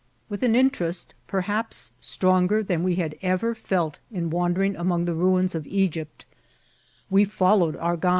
[0.29, 5.13] With an interest perhaps stronger than we had ever felt in wan dering among the
[5.13, 6.25] ruins of Egypt,
[7.11, 8.05] we followed oinr THS RUINS.